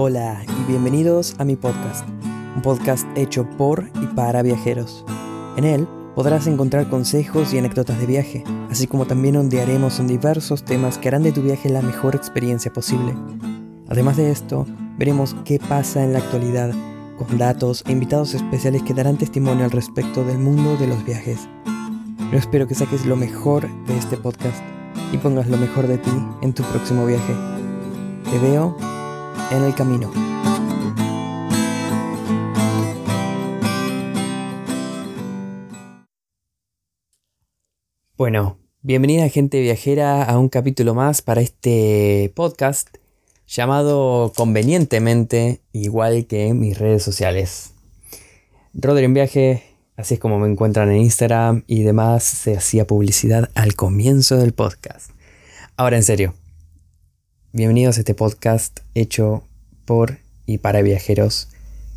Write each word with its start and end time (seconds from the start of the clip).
Hola 0.00 0.44
y 0.46 0.70
bienvenidos 0.70 1.34
a 1.38 1.44
mi 1.44 1.56
podcast, 1.56 2.08
un 2.54 2.62
podcast 2.62 3.04
hecho 3.16 3.44
por 3.58 3.90
y 4.00 4.06
para 4.14 4.42
viajeros. 4.42 5.04
En 5.56 5.64
él 5.64 5.88
podrás 6.14 6.46
encontrar 6.46 6.88
consejos 6.88 7.52
y 7.52 7.58
anécdotas 7.58 7.98
de 7.98 8.06
viaje, 8.06 8.44
así 8.70 8.86
como 8.86 9.08
también 9.08 9.34
ondearemos 9.34 9.98
en 9.98 10.06
diversos 10.06 10.64
temas 10.64 10.98
que 10.98 11.08
harán 11.08 11.24
de 11.24 11.32
tu 11.32 11.42
viaje 11.42 11.68
la 11.68 11.82
mejor 11.82 12.14
experiencia 12.14 12.72
posible. 12.72 13.12
Además 13.88 14.16
de 14.18 14.30
esto, 14.30 14.66
veremos 14.98 15.34
qué 15.44 15.58
pasa 15.58 16.04
en 16.04 16.12
la 16.12 16.20
actualidad, 16.20 16.70
con 17.16 17.36
datos 17.36 17.82
e 17.88 17.90
invitados 17.90 18.34
especiales 18.34 18.84
que 18.84 18.94
darán 18.94 19.18
testimonio 19.18 19.64
al 19.64 19.72
respecto 19.72 20.22
del 20.22 20.38
mundo 20.38 20.76
de 20.76 20.86
los 20.86 21.04
viajes. 21.04 21.48
Yo 22.30 22.38
espero 22.38 22.68
que 22.68 22.76
saques 22.76 23.04
lo 23.04 23.16
mejor 23.16 23.68
de 23.86 23.98
este 23.98 24.16
podcast 24.16 24.62
y 25.12 25.18
pongas 25.18 25.48
lo 25.48 25.56
mejor 25.56 25.88
de 25.88 25.98
ti 25.98 26.12
en 26.42 26.52
tu 26.52 26.62
próximo 26.62 27.04
viaje. 27.04 27.34
Te 28.30 28.38
veo 28.38 28.76
en 29.50 29.64
el 29.64 29.74
camino. 29.74 30.12
Bueno, 38.16 38.58
bienvenida 38.82 39.28
gente 39.28 39.60
viajera 39.60 40.24
a 40.24 40.38
un 40.38 40.48
capítulo 40.48 40.94
más 40.94 41.22
para 41.22 41.40
este 41.40 42.32
podcast 42.34 42.88
llamado 43.46 44.32
convenientemente 44.36 45.60
igual 45.72 46.26
que 46.26 46.48
en 46.48 46.60
mis 46.60 46.78
redes 46.78 47.02
sociales. 47.02 47.72
Rodri 48.74 49.04
en 49.04 49.14
viaje, 49.14 49.62
así 49.96 50.14
es 50.14 50.20
como 50.20 50.38
me 50.38 50.48
encuentran 50.48 50.90
en 50.90 50.98
Instagram 50.98 51.64
y 51.66 51.84
demás, 51.84 52.24
se 52.24 52.56
hacía 52.56 52.86
publicidad 52.86 53.50
al 53.54 53.74
comienzo 53.74 54.36
del 54.36 54.52
podcast. 54.52 55.10
Ahora 55.76 55.96
en 55.96 56.02
serio, 56.02 56.34
Bienvenidos 57.50 57.96
a 57.96 58.00
este 58.00 58.12
podcast 58.12 58.80
hecho 58.94 59.42
por 59.86 60.18
y 60.44 60.58
para 60.58 60.82
viajeros, 60.82 61.48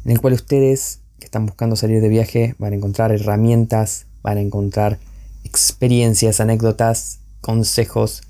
en 0.06 0.12
el 0.12 0.22
cual 0.22 0.32
ustedes 0.32 1.02
que 1.20 1.26
están 1.26 1.46
buscando 1.46 1.76
salir 1.76 2.00
de 2.00 2.08
viaje 2.08 2.56
van 2.58 2.72
a 2.72 2.78
encontrar 2.78 3.12
herramientas, 3.12 4.06
van 4.24 4.38
a 4.38 4.42
encontrar 4.42 4.98
experiencias, 5.44 6.40
anécdotas, 6.40 7.20
consejos, 7.42 8.22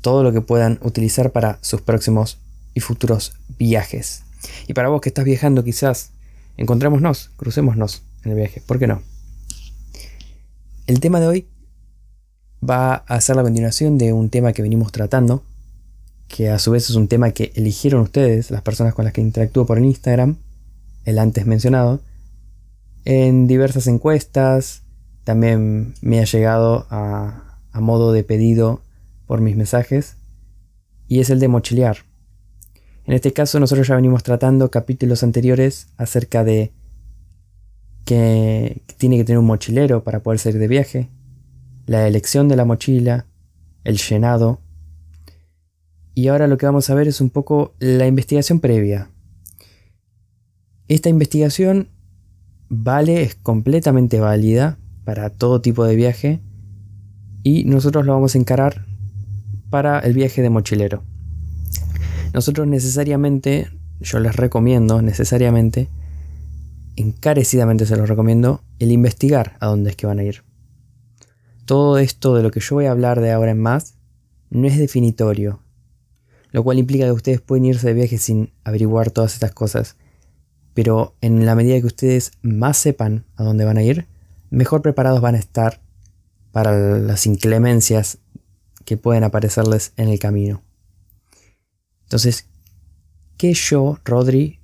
todo 0.00 0.22
lo 0.22 0.32
que 0.32 0.40
puedan 0.40 0.78
utilizar 0.82 1.32
para 1.32 1.58
sus 1.60 1.82
próximos 1.82 2.38
y 2.72 2.80
futuros 2.80 3.34
viajes. 3.58 4.22
Y 4.66 4.72
para 4.72 4.88
vos 4.88 5.02
que 5.02 5.10
estás 5.10 5.26
viajando 5.26 5.62
quizás, 5.64 6.12
encontrémonos, 6.56 7.30
crucémonos 7.36 8.04
en 8.24 8.30
el 8.30 8.38
viaje, 8.38 8.62
¿por 8.62 8.78
qué 8.78 8.86
no? 8.86 9.02
El 10.86 10.98
tema 10.98 11.20
de 11.20 11.26
hoy 11.26 11.48
va 12.66 12.94
a 12.94 13.20
ser 13.20 13.36
la 13.36 13.42
continuación 13.42 13.98
de 13.98 14.14
un 14.14 14.30
tema 14.30 14.54
que 14.54 14.62
venimos 14.62 14.92
tratando 14.92 15.44
que 16.32 16.48
a 16.48 16.58
su 16.58 16.70
vez 16.70 16.88
es 16.88 16.96
un 16.96 17.08
tema 17.08 17.32
que 17.32 17.52
eligieron 17.56 18.00
ustedes, 18.00 18.50
las 18.50 18.62
personas 18.62 18.94
con 18.94 19.04
las 19.04 19.12
que 19.12 19.20
interactúo 19.20 19.66
por 19.66 19.78
Instagram, 19.78 20.38
el 21.04 21.18
antes 21.18 21.44
mencionado, 21.44 22.00
en 23.04 23.46
diversas 23.46 23.86
encuestas, 23.86 24.82
también 25.24 25.92
me 26.00 26.20
ha 26.20 26.24
llegado 26.24 26.86
a, 26.88 27.58
a 27.70 27.80
modo 27.80 28.14
de 28.14 28.24
pedido 28.24 28.80
por 29.26 29.42
mis 29.42 29.56
mensajes, 29.56 30.16
y 31.06 31.20
es 31.20 31.28
el 31.28 31.38
de 31.38 31.48
mochilear. 31.48 31.98
En 33.04 33.12
este 33.12 33.34
caso 33.34 33.60
nosotros 33.60 33.86
ya 33.86 33.96
venimos 33.96 34.22
tratando 34.22 34.70
capítulos 34.70 35.22
anteriores 35.22 35.88
acerca 35.98 36.44
de 36.44 36.72
que 38.06 38.80
tiene 38.96 39.18
que 39.18 39.24
tener 39.24 39.38
un 39.38 39.46
mochilero 39.46 40.02
para 40.02 40.20
poder 40.20 40.38
salir 40.38 40.58
de 40.58 40.68
viaje, 40.68 41.10
la 41.84 42.08
elección 42.08 42.48
de 42.48 42.56
la 42.56 42.64
mochila, 42.64 43.26
el 43.84 43.98
llenado, 43.98 44.60
y 46.14 46.28
ahora 46.28 46.46
lo 46.46 46.58
que 46.58 46.66
vamos 46.66 46.90
a 46.90 46.94
ver 46.94 47.08
es 47.08 47.20
un 47.20 47.30
poco 47.30 47.74
la 47.78 48.06
investigación 48.06 48.60
previa. 48.60 49.10
Esta 50.88 51.08
investigación 51.08 51.88
vale, 52.68 53.22
es 53.22 53.34
completamente 53.34 54.20
válida 54.20 54.78
para 55.04 55.30
todo 55.30 55.60
tipo 55.60 55.84
de 55.84 55.96
viaje 55.96 56.40
y 57.42 57.64
nosotros 57.64 58.06
lo 58.06 58.12
vamos 58.12 58.34
a 58.34 58.38
encarar 58.38 58.86
para 59.70 59.98
el 60.00 60.12
viaje 60.12 60.42
de 60.42 60.50
mochilero. 60.50 61.02
Nosotros 62.32 62.66
necesariamente, 62.66 63.68
yo 64.00 64.20
les 64.20 64.36
recomiendo 64.36 65.02
necesariamente, 65.02 65.88
encarecidamente 66.96 67.86
se 67.86 67.96
los 67.96 68.08
recomiendo, 68.08 68.62
el 68.78 68.92
investigar 68.92 69.56
a 69.60 69.66
dónde 69.66 69.90
es 69.90 69.96
que 69.96 70.06
van 70.06 70.18
a 70.18 70.24
ir. 70.24 70.42
Todo 71.64 71.98
esto 71.98 72.34
de 72.34 72.42
lo 72.42 72.50
que 72.50 72.60
yo 72.60 72.76
voy 72.76 72.86
a 72.86 72.90
hablar 72.90 73.20
de 73.20 73.32
ahora 73.32 73.52
en 73.52 73.60
más 73.60 73.94
no 74.50 74.66
es 74.66 74.78
definitorio, 74.78 75.60
lo 76.52 76.62
cual 76.62 76.78
implica 76.78 77.06
que 77.06 77.12
ustedes 77.12 77.40
pueden 77.40 77.64
irse 77.64 77.88
de 77.88 77.94
viaje 77.94 78.18
sin 78.18 78.52
averiguar 78.62 79.10
todas 79.10 79.34
estas 79.34 79.52
cosas. 79.52 79.96
Pero 80.74 81.14
en 81.20 81.44
la 81.44 81.54
medida 81.54 81.80
que 81.80 81.86
ustedes 81.86 82.32
más 82.42 82.76
sepan 82.76 83.24
a 83.36 83.42
dónde 83.42 83.64
van 83.64 83.78
a 83.78 83.82
ir, 83.82 84.06
mejor 84.50 84.82
preparados 84.82 85.20
van 85.20 85.34
a 85.34 85.38
estar 85.38 85.80
para 86.52 86.98
las 86.98 87.26
inclemencias 87.26 88.18
que 88.84 88.96
pueden 88.96 89.24
aparecerles 89.24 89.92
en 89.96 90.08
el 90.08 90.18
camino. 90.18 90.62
Entonces, 92.04 92.46
¿qué 93.38 93.54
yo, 93.54 93.98
Rodri, 94.04 94.60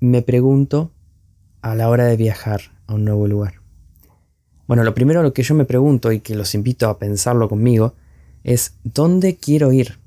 me 0.00 0.20
pregunto 0.20 0.92
a 1.62 1.74
la 1.74 1.88
hora 1.88 2.04
de 2.04 2.16
viajar 2.16 2.60
a 2.86 2.94
un 2.94 3.04
nuevo 3.04 3.26
lugar? 3.26 3.54
Bueno, 4.66 4.84
lo 4.84 4.94
primero 4.94 5.22
lo 5.22 5.32
que 5.32 5.42
yo 5.42 5.54
me 5.54 5.64
pregunto 5.64 6.12
y 6.12 6.20
que 6.20 6.34
los 6.34 6.54
invito 6.54 6.88
a 6.88 6.98
pensarlo 6.98 7.48
conmigo 7.48 7.94
es 8.44 8.74
¿dónde 8.84 9.36
quiero 9.36 9.72
ir? 9.72 10.01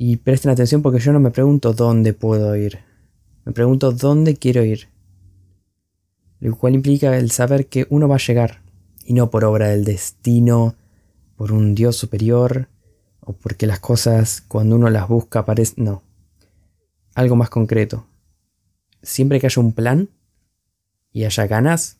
Y 0.00 0.16
presten 0.16 0.52
atención 0.52 0.80
porque 0.80 1.00
yo 1.00 1.12
no 1.12 1.18
me 1.18 1.32
pregunto 1.32 1.72
dónde 1.72 2.12
puedo 2.12 2.54
ir. 2.54 2.78
Me 3.44 3.52
pregunto 3.52 3.90
dónde 3.90 4.36
quiero 4.36 4.64
ir. 4.64 4.88
Lo 6.38 6.56
cual 6.56 6.76
implica 6.76 7.18
el 7.18 7.32
saber 7.32 7.66
que 7.66 7.88
uno 7.90 8.06
va 8.08 8.14
a 8.14 8.24
llegar. 8.24 8.62
Y 9.04 9.14
no 9.14 9.28
por 9.28 9.44
obra 9.44 9.68
del 9.68 9.84
destino, 9.84 10.76
por 11.34 11.50
un 11.50 11.74
Dios 11.74 11.96
superior, 11.96 12.68
o 13.20 13.32
porque 13.32 13.66
las 13.66 13.80
cosas 13.80 14.40
cuando 14.46 14.76
uno 14.76 14.88
las 14.88 15.08
busca 15.08 15.40
aparecen... 15.40 15.84
No. 15.84 16.02
Algo 17.14 17.34
más 17.34 17.50
concreto. 17.50 18.06
Siempre 19.02 19.40
que 19.40 19.46
haya 19.46 19.60
un 19.60 19.72
plan 19.72 20.10
y 21.12 21.24
haya 21.24 21.48
ganas, 21.48 21.98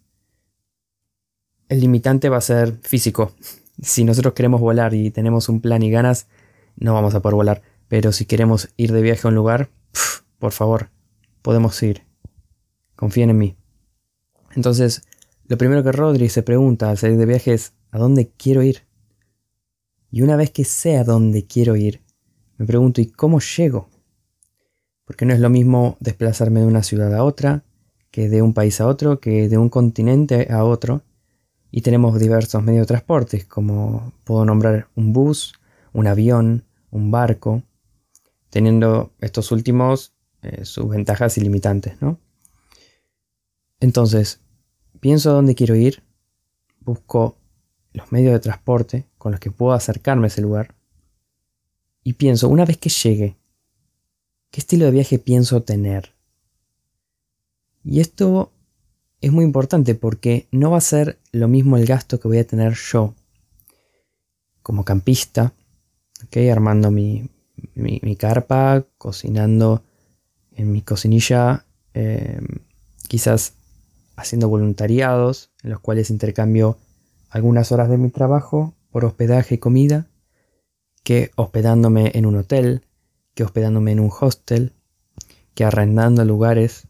el 1.69 1.81
limitante 1.81 2.29
va 2.29 2.37
a 2.37 2.43
ser 2.43 2.79
físico. 2.83 3.33
Si 3.81 4.03
nosotros 4.03 4.35
queremos 4.35 4.61
volar 4.61 4.93
y 4.93 5.13
tenemos 5.13 5.49
un 5.49 5.61
plan 5.61 5.85
y 5.85 5.91
ganas, 5.93 6.27
no 6.75 6.95
vamos 6.95 7.15
a 7.15 7.23
poder 7.23 7.37
volar. 7.37 7.63
Pero 7.89 8.13
si 8.13 8.27
queremos 8.27 8.69
ir 8.77 8.93
de 8.93 9.03
viaje 9.03 9.27
a 9.27 9.29
un 9.29 9.35
lugar, 9.35 9.71
por 10.39 10.53
favor, 10.53 10.91
podemos 11.43 11.83
ir. 11.83 12.05
Confíen 12.95 13.31
en 13.31 13.39
mí. 13.39 13.57
Entonces, 14.55 15.03
lo 15.47 15.57
primero 15.57 15.83
que 15.83 15.93
Rodri 15.93 16.29
se 16.29 16.43
pregunta 16.43 16.91
al 16.91 16.99
salir 16.99 17.17
de 17.17 17.27
viaje 17.27 17.55
es, 17.55 17.73
¿a 17.91 17.99
dónde 17.99 18.31
quiero 18.37 18.63
ir? 18.63 18.87
Y 20.11 20.23
una 20.23 20.37
vez 20.37 20.51
que 20.51 20.65
sé 20.65 20.97
a 20.97 21.05
dónde 21.05 21.47
quiero 21.47 21.77
ir, 21.77 22.03
me 22.59 22.67
pregunto, 22.67 23.01
¿y 23.01 23.07
cómo 23.07 23.41
llego? 23.41 23.89
Porque 25.05 25.25
no 25.25 25.33
es 25.33 25.41
lo 25.41 25.49
mismo 25.49 25.97
desplazarme 26.01 26.61
de 26.61 26.67
una 26.67 26.83
ciudad 26.83 27.15
a 27.15 27.25
otra, 27.25 27.65
que 28.11 28.29
de 28.29 28.43
un 28.43 28.53
país 28.53 28.81
a 28.81 28.87
otro, 28.87 29.21
que 29.21 29.49
de 29.49 29.59
un 29.59 29.69
continente 29.69 30.49
a 30.51 30.65
otro. 30.65 31.03
Y 31.71 31.83
tenemos 31.83 32.19
diversos 32.19 32.63
medios 32.63 32.87
de 32.87 32.89
transporte, 32.89 33.47
como 33.47 34.13
puedo 34.25 34.45
nombrar 34.45 34.89
un 34.97 35.13
bus, 35.13 35.55
un 35.93 36.07
avión, 36.07 36.65
un 36.91 37.11
barco 37.11 37.63
teniendo 38.51 39.13
estos 39.21 39.53
últimos 39.53 40.13
eh, 40.43 40.65
sus 40.65 40.89
ventajas 40.89 41.37
ilimitantes, 41.37 42.01
¿no? 42.01 42.21
Entonces, 43.81 44.41
pienso 45.01 45.31
a 45.31 45.35
dónde 45.35 45.55
quiero 45.55 45.75
ir, 45.75 46.03
busco 46.81 47.39
los 47.93 48.13
medios 48.13 48.33
de 48.33 48.41
transporte 48.41 49.07
con 49.19 49.33
los 49.33 49.41
que 49.41 49.51
puedo 49.51 49.73
acercarme 49.73 50.27
a 50.27 50.29
ese 50.29 50.43
lugar 50.43 50.75
y 52.05 52.15
pienso, 52.15 52.49
una 52.49 52.65
vez 52.65 52.79
que 52.79 52.89
llegue, 52.89 53.37
¿qué 54.51 54.61
estilo 54.61 54.87
de 54.87 54.93
viaje 54.93 55.19
pienso 55.19 55.63
tener? 55.63 56.15
Y 57.85 58.01
esto 58.01 58.53
es 59.21 59.33
muy 59.33 59.45
importante 59.45 59.95
porque 59.95 60.47
no 60.53 60.71
va 60.71 60.79
a 60.79 60.83
ser 60.83 61.19
lo 61.33 61.49
mismo 61.49 61.77
el 61.77 61.87
gasto 61.87 62.21
que 62.21 62.29
voy 62.29 62.39
a 62.39 62.47
tener 62.47 62.75
yo 62.75 63.15
como 64.63 64.85
campista, 64.85 65.53
¿okay? 66.25 66.49
armando 66.49 66.91
mi, 66.91 67.29
mi, 67.75 68.17
carpa, 68.17 68.85
cocinando 68.99 69.83
en 70.53 70.73
mi 70.73 70.83
cocinilla, 70.83 71.65
em, 71.95 72.47
quizás 73.09 73.55
haciendo 74.17 74.49
voluntariados 74.49 75.51
en 75.63 75.71
los 75.71 75.81
cuales 75.81 76.11
intercambio 76.11 76.77
algunas 77.31 77.73
horas 77.73 77.89
de 77.89 77.99
mi 77.99 78.11
trabajo 78.11 78.75
por 78.91 79.05
hospedaje 79.05 79.57
y 79.57 79.59
comida, 79.59 80.07
que 81.05 81.31
hospedándome 81.37 82.13
en 82.15 82.27
un 82.27 82.37
hotel, 82.37 82.83
que 83.35 83.45
hospedándome 83.45 83.93
en 83.93 84.01
un 84.01 84.11
hostel, 84.21 84.73
que 85.55 85.65
arrendando 85.65 86.25
lugares. 86.25 86.89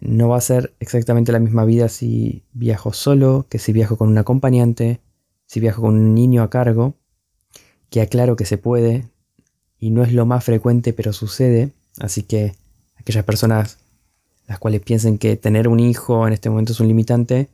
No 0.00 0.28
va 0.28 0.36
a 0.36 0.40
ser 0.40 0.74
exactamente 0.80 1.32
la 1.32 1.38
misma 1.38 1.64
vida 1.64 1.88
si 1.88 2.44
viajo 2.52 2.92
solo, 2.92 3.46
que 3.48 3.58
si 3.58 3.72
viajo 3.72 3.96
con 3.96 4.08
un 4.08 4.18
acompañante, 4.18 5.00
si 5.46 5.60
viajo 5.60 5.82
con 5.82 5.94
un 5.94 6.14
niño 6.14 6.42
a 6.42 6.50
cargo, 6.50 6.96
que 7.90 8.00
aclaro 8.00 8.36
que 8.36 8.44
se 8.44 8.58
puede, 8.58 9.08
y 9.78 9.90
no 9.90 10.02
es 10.02 10.12
lo 10.12 10.26
más 10.26 10.44
frecuente, 10.44 10.92
pero 10.92 11.12
sucede, 11.12 11.72
Así 11.98 12.22
que 12.22 12.54
aquellas 12.96 13.24
personas 13.24 13.78
las 14.46 14.58
cuales 14.58 14.80
piensen 14.80 15.18
que 15.18 15.36
tener 15.36 15.66
un 15.66 15.80
hijo 15.80 16.26
en 16.26 16.32
este 16.32 16.50
momento 16.50 16.72
es 16.72 16.80
un 16.80 16.88
limitante, 16.88 17.48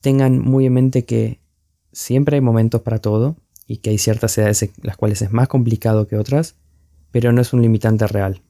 tengan 0.00 0.38
muy 0.38 0.66
en 0.66 0.74
mente 0.74 1.04
que 1.04 1.40
siempre 1.92 2.36
hay 2.36 2.40
momentos 2.42 2.82
para 2.82 2.98
todo 2.98 3.36
y 3.66 3.78
que 3.78 3.90
hay 3.90 3.98
ciertas 3.98 4.36
edades 4.36 4.68
las 4.82 4.96
cuales 4.96 5.22
es 5.22 5.32
más 5.32 5.48
complicado 5.48 6.06
que 6.06 6.16
otras, 6.16 6.54
pero 7.12 7.32
no 7.32 7.40
es 7.40 7.52
un 7.52 7.62
limitante 7.62 8.06
real. 8.06 8.42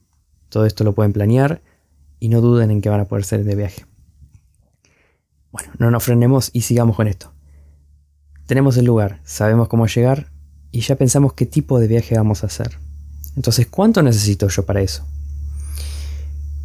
Todo 0.48 0.66
esto 0.66 0.82
lo 0.82 0.92
pueden 0.92 1.12
planear 1.12 1.62
y 2.18 2.28
no 2.28 2.40
duden 2.40 2.70
en 2.70 2.80
que 2.80 2.88
van 2.88 3.00
a 3.00 3.04
poder 3.04 3.24
ser 3.24 3.44
de 3.44 3.54
viaje. 3.54 3.86
Bueno, 5.52 5.72
no 5.78 5.90
nos 5.90 6.02
frenemos 6.02 6.50
y 6.52 6.62
sigamos 6.62 6.96
con 6.96 7.06
esto. 7.06 7.32
Tenemos 8.46 8.76
el 8.76 8.86
lugar, 8.86 9.20
sabemos 9.24 9.68
cómo 9.68 9.86
llegar 9.86 10.30
y 10.72 10.80
ya 10.80 10.96
pensamos 10.96 11.32
qué 11.34 11.46
tipo 11.46 11.78
de 11.78 11.88
viaje 11.88 12.16
vamos 12.16 12.42
a 12.42 12.46
hacer. 12.46 12.78
Entonces, 13.36 13.66
¿cuánto 13.66 14.02
necesito 14.02 14.48
yo 14.48 14.64
para 14.64 14.80
eso? 14.80 15.06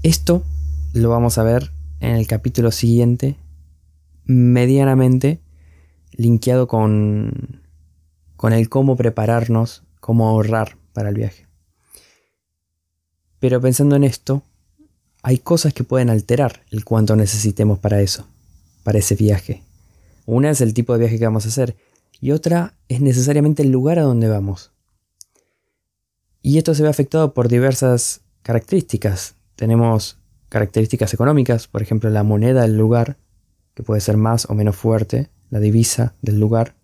Esto 0.03 0.43
lo 0.93 1.09
vamos 1.09 1.37
a 1.37 1.43
ver 1.43 1.71
en 1.99 2.15
el 2.15 2.27
capítulo 2.27 2.71
siguiente, 2.71 3.35
medianamente 4.25 5.39
linkeado 6.11 6.67
con, 6.67 7.61
con 8.35 8.53
el 8.53 8.69
cómo 8.69 8.95
prepararnos, 8.95 9.83
cómo 9.99 10.27
ahorrar 10.27 10.77
para 10.93 11.09
el 11.09 11.15
viaje. 11.15 11.47
Pero 13.39 13.61
pensando 13.61 13.95
en 13.95 14.03
esto, 14.03 14.43
hay 15.23 15.37
cosas 15.37 15.73
que 15.73 15.83
pueden 15.83 16.09
alterar 16.09 16.63
el 16.71 16.83
cuánto 16.83 17.15
necesitemos 17.15 17.79
para 17.79 18.01
eso, 18.01 18.27
para 18.83 18.99
ese 18.99 19.15
viaje. 19.15 19.63
Una 20.25 20.49
es 20.49 20.61
el 20.61 20.73
tipo 20.73 20.93
de 20.93 20.99
viaje 20.99 21.19
que 21.19 21.25
vamos 21.25 21.45
a 21.45 21.49
hacer 21.49 21.75
y 22.21 22.31
otra 22.31 22.75
es 22.87 23.01
necesariamente 23.01 23.63
el 23.63 23.71
lugar 23.71 23.97
a 23.97 24.03
donde 24.03 24.29
vamos. 24.29 24.71
Y 26.43 26.59
esto 26.59 26.75
se 26.75 26.83
ve 26.83 26.89
afectado 26.89 27.33
por 27.33 27.49
diversas 27.49 28.21
características. 28.43 29.35
Tenemos 29.55 30.19
características 30.47 31.13
económicas, 31.13 31.67
por 31.67 31.81
ejemplo 31.81 32.09
la 32.11 32.23
moneda 32.23 32.61
del 32.61 32.77
lugar, 32.77 33.17
que 33.73 33.83
puede 33.83 34.01
ser 34.01 34.17
más 34.17 34.49
o 34.49 34.53
menos 34.53 34.75
fuerte, 34.75 35.29
la 35.49 35.59
divisa 35.59 36.15
del 36.21 36.39
lugar. 36.39 36.75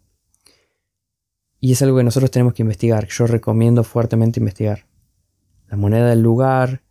Y 1.59 1.71
es 1.71 1.81
algo 1.81 1.97
que 1.97 2.03
nosotros 2.03 2.31
tenemos 2.31 2.53
que 2.53 2.63
investigar. 2.63 3.07
Yo 3.07 3.27
recomiendo 3.27 3.83
fuertemente 3.83 4.39
investigar. 4.39 4.85
La 5.69 5.77
moneda 5.77 6.07
del 6.09 6.21
lugar, 6.21 6.81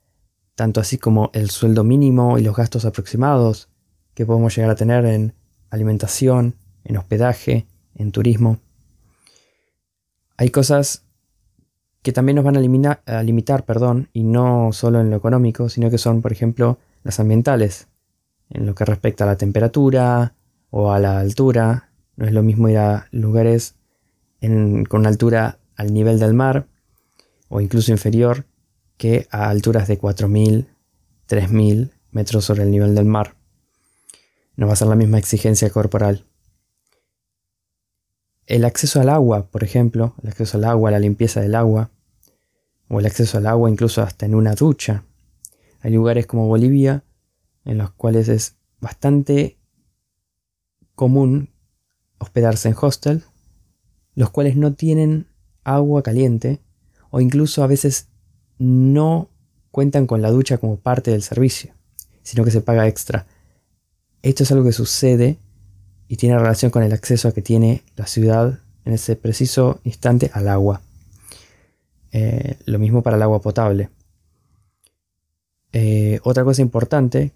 tanto 0.55 0.81
así 0.81 0.99
como 0.99 1.31
el 1.35 1.51
sueldo 1.51 1.83
mínimo 1.83 2.39
y 2.39 2.43
los 2.43 2.57
gastos 2.57 2.85
aproximados 2.85 3.69
que 4.15 4.27
podemos 4.27 4.55
llegar 4.55 4.71
a 4.71 4.77
tener 4.77 5.05
en 5.05 5.35
alimentación, 5.71 6.57
en 6.85 6.97
hospedaje, 6.97 7.67
en 7.97 8.13
turismo. 8.13 8.59
Hay 10.37 10.51
cosas 10.51 11.03
que 12.03 12.13
también 12.13 12.37
nos 12.37 12.45
van 12.45 12.57
a, 12.57 13.23
limitar, 13.23 13.65
perdón, 13.65 14.09
y 14.13 14.23
no 14.23 14.73
solo 14.73 15.01
en 15.01 15.11
lo 15.11 15.17
económico, 15.17 15.69
sino 15.69 15.91
que 15.91 15.99
son, 15.99 16.23
por 16.23 16.31
ejemplo, 16.31 16.79
las 17.03 17.19
ambientales, 17.19 17.89
en 18.51 18.65
lo 18.65 18.75
que 18.77 18.85
respecta 18.85 19.25
a 19.25 19.27
la 19.27 19.37
temperatura 19.37 20.35
o 20.71 20.93
a 20.93 21.01
la 21.01 21.19
altura. 21.19 21.91
No 22.17 22.27
es 22.27 22.33
lo 22.33 22.45
mismo 22.45 22.69
ir 22.69 22.79
a 22.79 23.09
lugares 23.11 23.75
con 24.89 25.07
altura 25.07 25.59
al 25.75 25.93
nivel 25.93 26.21
del 26.21 26.35
mar 26.35 26.67
o 27.49 27.61
incluso 27.61 27.91
inferior 27.91 28.45
que 28.97 29.27
a 29.31 29.49
alturas 29.49 29.89
de 29.89 29.99
4.000, 29.99 30.67
3.000 31.29 31.91
metros 32.13 32.45
sobre 32.45 32.63
el 32.63 32.71
nivel 32.71 32.95
del 32.95 33.05
mar. 33.05 33.35
No 34.57 34.67
va 34.67 34.75
a 34.75 34.77
ser 34.77 34.89
la 34.89 34.97
misma 34.97 35.19
exigencia 35.19 35.71
corporal. 35.71 36.25
El 38.47 38.65
acceso 38.65 39.01
al 39.01 39.09
agua, 39.09 39.49
por 39.49 39.65
ejemplo, 39.65 40.15
el 40.23 40.29
acceso 40.29 40.57
al 40.57 40.65
agua, 40.65 40.91
la 40.91 41.01
limpieza 41.01 41.41
del 41.41 41.55
agua, 41.55 41.91
o 42.89 43.01
el 43.01 43.07
acceso 43.07 43.39
al 43.39 43.47
agua 43.47 43.69
incluso 43.69 44.03
hasta 44.03 44.27
en 44.27 44.35
una 44.35 44.55
ducha. 44.55 45.05
Hay 45.81 45.93
lugares 45.93 46.27
como 46.27 46.47
Bolivia 46.47 47.03
en 47.65 47.79
los 47.79 47.91
cuales 47.91 48.29
es 48.29 48.57
bastante 48.81 49.59
común 50.95 51.51
hospedarse 52.19 52.69
en 52.69 52.77
hostels, 52.81 53.25
los 54.15 54.31
cuales 54.31 54.57
no 54.57 54.75
tienen 54.75 55.27
agua 55.65 56.03
caliente 56.03 56.61
o 57.11 57.21
incluso 57.21 57.63
a 57.63 57.67
veces 57.67 58.09
no 58.59 59.31
cuentan 59.73 60.07
con 60.07 60.23
la 60.23 60.31
ducha 60.31 60.59
como 60.59 60.79
parte 60.79 61.11
del 61.11 61.23
servicio, 61.23 61.75
sino 62.23 62.45
que 62.45 62.51
se 62.51 62.61
paga 62.61 62.87
extra. 62.87 63.27
Esto 64.23 64.45
es 64.45 64.53
algo 64.53 64.65
que 64.65 64.73
sucede 64.73 65.39
y 66.09 66.17
tiene 66.17 66.39
relación 66.39 66.71
con 66.71 66.83
el 66.83 66.93
acceso 66.93 67.33
que 67.33 67.43
tiene 67.43 67.83
la 67.97 68.07
ciudad 68.07 68.61
en 68.85 68.93
ese 68.93 69.17
preciso 69.17 69.81
instante 69.85 70.31
al 70.33 70.49
agua. 70.49 70.81
Eh, 72.13 72.57
lo 72.67 72.79
mismo 72.79 73.03
para 73.03 73.17
el 73.17 73.23
agua 73.23 73.41
potable. 73.41 73.91
Eh, 75.73 76.21
otra 76.23 76.45
cosa 76.45 76.63
importante 76.63 77.33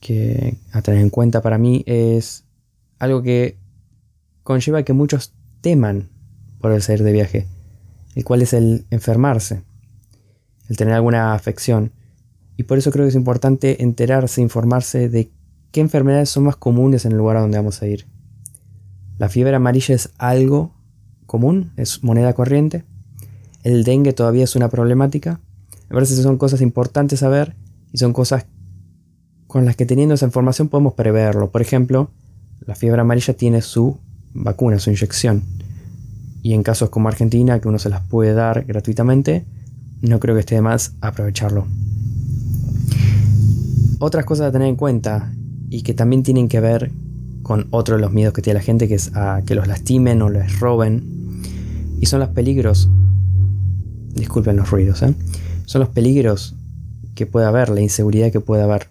que 0.00 0.56
a 0.72 0.82
tener 0.82 1.00
en 1.00 1.10
cuenta 1.10 1.40
para 1.40 1.56
mí 1.56 1.82
es 1.86 2.44
algo 2.98 3.22
que 3.22 3.56
conlleva 4.42 4.82
que 4.82 4.92
muchos 4.92 5.32
teman 5.60 6.10
por 6.60 6.72
el 6.72 6.82
salir 6.82 7.04
de 7.04 7.12
viaje, 7.12 7.46
el 8.14 8.24
cual 8.24 8.42
es 8.42 8.52
el 8.52 8.84
enfermarse 8.90 9.62
el 10.68 10.76
tener 10.76 10.94
alguna 10.94 11.34
afección. 11.34 11.92
Y 12.56 12.64
por 12.64 12.78
eso 12.78 12.90
creo 12.90 13.04
que 13.04 13.10
es 13.10 13.14
importante 13.14 13.82
enterarse, 13.82 14.40
informarse 14.40 15.08
de 15.08 15.30
qué 15.74 15.80
enfermedades 15.80 16.30
son 16.30 16.44
más 16.44 16.54
comunes 16.54 17.04
en 17.04 17.10
el 17.10 17.18
lugar 17.18 17.36
a 17.36 17.40
donde 17.40 17.58
vamos 17.58 17.82
a 17.82 17.88
ir. 17.88 18.06
La 19.18 19.28
fiebre 19.28 19.56
amarilla 19.56 19.92
es 19.92 20.12
algo 20.18 20.72
común, 21.26 21.72
es 21.76 22.04
moneda 22.04 22.32
corriente. 22.32 22.84
El 23.64 23.82
dengue 23.82 24.12
todavía 24.12 24.44
es 24.44 24.54
una 24.54 24.68
problemática. 24.68 25.40
Me 25.88 25.94
parece 25.94 26.14
que 26.14 26.22
son 26.22 26.38
cosas 26.38 26.60
importantes 26.60 27.18
saber 27.18 27.56
y 27.92 27.98
son 27.98 28.12
cosas 28.12 28.46
con 29.48 29.64
las 29.64 29.74
que 29.74 29.84
teniendo 29.84 30.14
esa 30.14 30.26
información 30.26 30.68
podemos 30.68 30.94
preverlo. 30.94 31.50
Por 31.50 31.60
ejemplo, 31.60 32.12
la 32.64 32.76
fiebre 32.76 33.00
amarilla 33.00 33.34
tiene 33.34 33.60
su 33.60 33.98
vacuna, 34.32 34.78
su 34.78 34.90
inyección. 34.90 35.42
Y 36.40 36.54
en 36.54 36.62
casos 36.62 36.88
como 36.88 37.08
Argentina, 37.08 37.58
que 37.60 37.66
uno 37.66 37.80
se 37.80 37.88
las 37.88 38.06
puede 38.06 38.32
dar 38.32 38.64
gratuitamente, 38.64 39.44
no 40.02 40.20
creo 40.20 40.36
que 40.36 40.40
esté 40.40 40.54
de 40.54 40.62
más 40.62 40.94
aprovecharlo. 41.00 41.66
Otras 43.98 44.24
cosas 44.24 44.46
a 44.46 44.52
tener 44.52 44.68
en 44.68 44.76
cuenta 44.76 45.32
y 45.74 45.82
que 45.82 45.92
también 45.92 46.22
tienen 46.22 46.48
que 46.48 46.60
ver 46.60 46.92
con 47.42 47.66
otro 47.72 47.96
de 47.96 48.00
los 48.00 48.12
miedos 48.12 48.32
que 48.32 48.42
tiene 48.42 48.60
la 48.60 48.64
gente, 48.64 48.86
que 48.86 48.94
es 48.94 49.10
a 49.16 49.42
que 49.44 49.56
los 49.56 49.66
lastimen 49.66 50.22
o 50.22 50.30
les 50.30 50.60
roben. 50.60 51.02
Y 52.00 52.06
son 52.06 52.20
los 52.20 52.28
peligros, 52.28 52.88
disculpen 54.14 54.54
los 54.54 54.70
ruidos, 54.70 55.02
¿eh? 55.02 55.16
son 55.66 55.80
los 55.80 55.88
peligros 55.88 56.54
que 57.16 57.26
puede 57.26 57.46
haber, 57.46 57.70
la 57.70 57.80
inseguridad 57.80 58.30
que 58.30 58.38
puede 58.38 58.62
haber. 58.62 58.86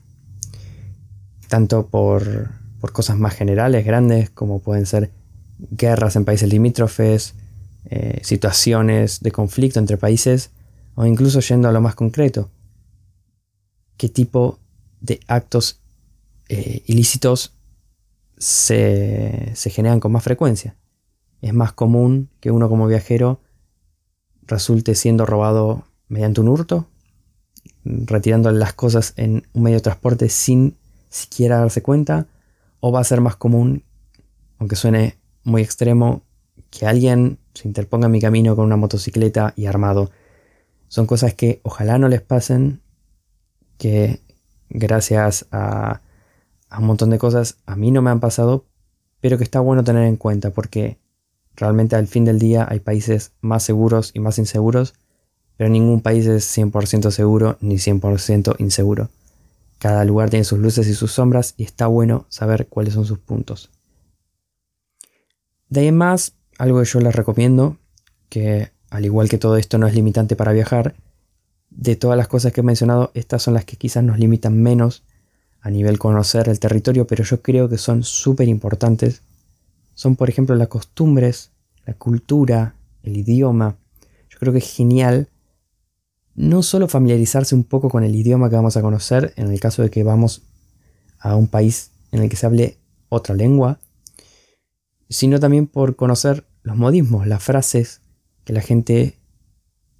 Tanto 1.47 1.87
por, 1.87 2.49
por 2.81 2.91
cosas 2.91 3.17
más 3.17 3.33
generales, 3.33 3.85
grandes, 3.85 4.29
como 4.29 4.59
pueden 4.59 4.85
ser 4.85 5.09
guerras 5.71 6.17
en 6.17 6.25
países 6.25 6.49
limítrofes, 6.49 7.33
eh, 7.85 8.19
situaciones 8.23 9.21
de 9.21 9.31
conflicto 9.31 9.79
entre 9.79 9.95
países, 9.95 10.49
o 10.95 11.05
incluso 11.05 11.39
yendo 11.39 11.69
a 11.69 11.71
lo 11.71 11.79
más 11.79 11.95
concreto, 11.95 12.49
qué 13.95 14.09
tipo 14.09 14.59
de 14.99 15.21
actos 15.27 15.79
eh, 16.53 16.83
ilícitos 16.85 17.53
se, 18.37 19.51
se 19.55 19.69
generan 19.69 19.99
con 19.99 20.11
más 20.11 20.23
frecuencia. 20.23 20.75
Es 21.41 21.53
más 21.53 21.73
común 21.73 22.29
que 22.39 22.51
uno 22.51 22.69
como 22.69 22.87
viajero 22.87 23.41
resulte 24.43 24.95
siendo 24.95 25.25
robado 25.25 25.85
mediante 26.07 26.41
un 26.41 26.49
hurto, 26.49 26.87
retirando 27.83 28.51
las 28.51 28.73
cosas 28.73 29.13
en 29.17 29.47
un 29.53 29.63
medio 29.63 29.77
de 29.77 29.83
transporte 29.83 30.29
sin 30.29 30.77
siquiera 31.09 31.59
darse 31.59 31.81
cuenta, 31.81 32.27
o 32.79 32.91
va 32.91 32.99
a 32.99 33.03
ser 33.03 33.21
más 33.21 33.35
común, 33.35 33.83
aunque 34.57 34.75
suene 34.75 35.17
muy 35.43 35.61
extremo, 35.61 36.23
que 36.69 36.85
alguien 36.85 37.39
se 37.53 37.67
interponga 37.67 38.05
en 38.05 38.11
mi 38.11 38.21
camino 38.21 38.55
con 38.55 38.65
una 38.65 38.77
motocicleta 38.77 39.53
y 39.55 39.65
armado 39.65 40.11
son 40.87 41.07
cosas 41.07 41.33
que 41.33 41.59
ojalá 41.63 41.97
no 41.97 42.07
les 42.07 42.21
pasen, 42.21 42.81
que 43.79 44.21
gracias 44.69 45.47
un 46.79 46.87
montón 46.87 47.09
de 47.09 47.19
cosas 47.19 47.57
a 47.65 47.75
mí 47.75 47.91
no 47.91 48.01
me 48.01 48.09
han 48.09 48.19
pasado, 48.19 48.65
pero 49.21 49.37
que 49.37 49.43
está 49.43 49.59
bueno 49.59 49.83
tener 49.83 50.03
en 50.03 50.17
cuenta 50.17 50.49
porque 50.49 50.97
realmente 51.55 51.95
al 51.95 52.07
fin 52.07 52.25
del 52.25 52.39
día 52.39 52.67
hay 52.69 52.79
países 52.79 53.31
más 53.41 53.63
seguros 53.63 54.11
y 54.13 54.19
más 54.19 54.37
inseguros, 54.37 54.95
pero 55.55 55.69
ningún 55.69 56.01
país 56.01 56.25
es 56.25 56.45
100% 56.57 57.11
seguro 57.11 57.57
ni 57.61 57.75
100% 57.75 58.55
inseguro. 58.59 59.09
Cada 59.79 60.03
lugar 60.05 60.29
tiene 60.29 60.45
sus 60.45 60.59
luces 60.59 60.87
y 60.87 60.93
sus 60.93 61.11
sombras 61.11 61.53
y 61.57 61.63
está 61.63 61.87
bueno 61.87 62.25
saber 62.29 62.67
cuáles 62.67 62.93
son 62.93 63.05
sus 63.05 63.19
puntos. 63.19 63.69
De 65.69 65.81
ahí 65.81 65.87
en 65.87 65.97
más, 65.97 66.33
algo 66.57 66.79
que 66.79 66.85
yo 66.85 66.99
les 66.99 67.15
recomiendo, 67.15 67.77
que 68.29 68.71
al 68.89 69.05
igual 69.05 69.29
que 69.29 69.37
todo 69.37 69.57
esto 69.57 69.77
no 69.77 69.87
es 69.87 69.95
limitante 69.95 70.35
para 70.35 70.53
viajar, 70.53 70.95
de 71.69 71.95
todas 71.95 72.17
las 72.17 72.27
cosas 72.27 72.53
que 72.53 72.61
he 72.61 72.63
mencionado, 72.63 73.11
estas 73.13 73.41
son 73.41 73.55
las 73.55 73.65
que 73.65 73.75
quizás 73.75 74.03
nos 74.03 74.19
limitan 74.19 74.61
menos 74.61 75.03
a 75.63 75.69
nivel 75.69 75.97
conocer 75.97 76.49
el 76.49 76.59
territorio, 76.59 77.07
pero 77.07 77.23
yo 77.23 77.41
creo 77.41 77.69
que 77.69 77.77
son 77.77 78.03
súper 78.03 78.49
importantes. 78.49 79.21
Son, 79.93 80.17
por 80.17 80.29
ejemplo, 80.29 80.55
las 80.55 80.67
costumbres, 80.67 81.51
la 81.85 81.93
cultura, 81.93 82.75
el 83.01 83.15
idioma. 83.15 83.77
Yo 84.29 84.39
creo 84.39 84.51
que 84.51 84.59
es 84.59 84.69
genial 84.75 85.29
no 86.35 86.63
solo 86.63 86.89
familiarizarse 86.89 87.55
un 87.55 87.63
poco 87.63 87.89
con 87.89 88.03
el 88.03 88.13
idioma 88.13 88.49
que 88.49 88.57
vamos 88.57 88.75
a 88.75 88.81
conocer, 88.81 89.33
en 89.37 89.51
el 89.51 89.59
caso 89.61 89.81
de 89.81 89.89
que 89.89 90.03
vamos 90.03 90.41
a 91.17 91.37
un 91.37 91.47
país 91.47 91.91
en 92.11 92.21
el 92.21 92.29
que 92.29 92.35
se 92.35 92.45
hable 92.45 92.77
otra 93.07 93.33
lengua, 93.33 93.79
sino 95.09 95.39
también 95.39 95.67
por 95.67 95.95
conocer 95.95 96.45
los 96.63 96.75
modismos, 96.75 97.25
las 97.25 97.41
frases 97.41 98.01
que 98.43 98.51
la 98.51 98.61
gente 98.61 99.17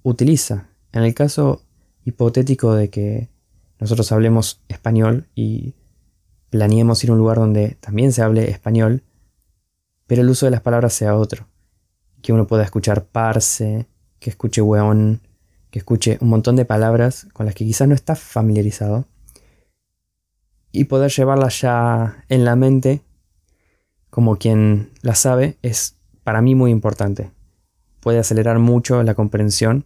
utiliza. 0.02 0.68
En 0.92 1.04
el 1.04 1.14
caso 1.14 1.62
hipotético 2.04 2.74
de 2.74 2.90
que 2.90 3.33
nosotros 3.78 4.10
hablemos 4.12 4.62
español 4.68 5.28
y 5.34 5.74
planeemos 6.50 7.02
ir 7.04 7.10
a 7.10 7.12
un 7.14 7.18
lugar 7.18 7.38
donde 7.38 7.76
también 7.80 8.12
se 8.12 8.22
hable 8.22 8.50
español, 8.50 9.02
pero 10.06 10.22
el 10.22 10.30
uso 10.30 10.46
de 10.46 10.50
las 10.50 10.60
palabras 10.60 10.92
sea 10.92 11.16
otro. 11.16 11.48
Que 12.22 12.32
uno 12.32 12.46
pueda 12.46 12.62
escuchar 12.62 13.04
parse, 13.04 13.86
que 14.18 14.30
escuche 14.30 14.62
weón, 14.62 15.20
que 15.70 15.80
escuche 15.80 16.18
un 16.20 16.28
montón 16.28 16.56
de 16.56 16.64
palabras 16.64 17.26
con 17.32 17.46
las 17.46 17.54
que 17.54 17.64
quizás 17.64 17.88
no 17.88 17.94
está 17.94 18.14
familiarizado 18.14 19.06
y 20.70 20.84
poder 20.84 21.10
llevarlas 21.12 21.60
ya 21.60 22.24
en 22.28 22.44
la 22.44 22.56
mente 22.56 23.02
como 24.10 24.36
quien 24.36 24.90
la 25.02 25.14
sabe 25.14 25.56
es 25.62 25.96
para 26.24 26.42
mí 26.42 26.54
muy 26.54 26.70
importante. 26.72 27.30
Puede 28.00 28.18
acelerar 28.18 28.58
mucho 28.58 29.02
la 29.02 29.14
comprensión, 29.14 29.84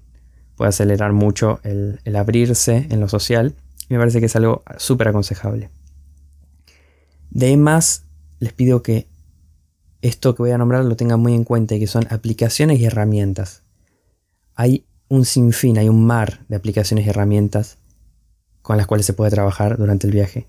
puede 0.56 0.70
acelerar 0.70 1.12
mucho 1.12 1.60
el, 1.62 2.00
el 2.04 2.16
abrirse 2.16 2.86
en 2.90 3.00
lo 3.00 3.08
social 3.08 3.54
me 3.88 3.98
parece 3.98 4.20
que 4.20 4.26
es 4.26 4.36
algo 4.36 4.62
súper 4.76 5.08
aconsejable. 5.08 5.70
De 7.30 7.56
más, 7.56 8.04
les 8.38 8.52
pido 8.52 8.82
que 8.82 9.08
esto 10.02 10.34
que 10.34 10.42
voy 10.42 10.50
a 10.52 10.58
nombrar 10.58 10.84
lo 10.84 10.96
tengan 10.96 11.20
muy 11.20 11.34
en 11.34 11.44
cuenta 11.44 11.74
y 11.74 11.80
que 11.80 11.86
son 11.86 12.06
aplicaciones 12.10 12.78
y 12.78 12.84
herramientas. 12.84 13.62
Hay 14.54 14.86
un 15.08 15.24
sinfín, 15.24 15.78
hay 15.78 15.88
un 15.88 16.04
mar 16.04 16.44
de 16.48 16.56
aplicaciones 16.56 17.06
y 17.06 17.08
herramientas 17.08 17.78
con 18.62 18.76
las 18.76 18.86
cuales 18.86 19.06
se 19.06 19.14
puede 19.14 19.30
trabajar 19.30 19.78
durante 19.78 20.06
el 20.06 20.12
viaje. 20.12 20.46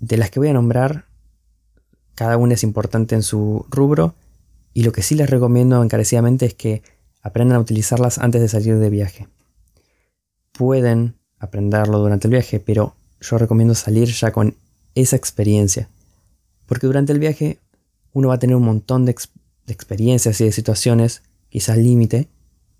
De 0.00 0.16
las 0.16 0.30
que 0.30 0.40
voy 0.40 0.48
a 0.48 0.54
nombrar, 0.54 1.06
cada 2.14 2.36
una 2.36 2.54
es 2.54 2.62
importante 2.62 3.14
en 3.14 3.22
su 3.22 3.66
rubro 3.70 4.14
y 4.74 4.82
lo 4.82 4.92
que 4.92 5.02
sí 5.02 5.14
les 5.14 5.28
recomiendo 5.28 5.82
encarecidamente 5.82 6.46
es 6.46 6.54
que 6.54 6.82
aprendan 7.22 7.56
a 7.58 7.60
utilizarlas 7.60 8.18
antes 8.18 8.40
de 8.40 8.48
salir 8.48 8.78
de 8.78 8.90
viaje. 8.90 9.28
Pueden 10.52 11.16
aprenderlo 11.42 11.98
durante 11.98 12.28
el 12.28 12.32
viaje, 12.32 12.60
pero 12.60 12.94
yo 13.20 13.36
recomiendo 13.36 13.74
salir 13.74 14.08
ya 14.08 14.30
con 14.30 14.54
esa 14.94 15.16
experiencia. 15.16 15.88
Porque 16.66 16.86
durante 16.86 17.12
el 17.12 17.18
viaje 17.18 17.58
uno 18.12 18.28
va 18.28 18.34
a 18.34 18.38
tener 18.38 18.54
un 18.56 18.62
montón 18.62 19.04
de, 19.04 19.14
experiencias 19.66 20.40
y 20.40 20.44
de 20.44 20.52
situaciones, 20.52 21.22
quizás 21.50 21.76
límite, 21.76 22.28